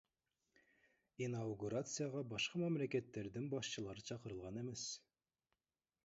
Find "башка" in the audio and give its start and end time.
2.31-2.61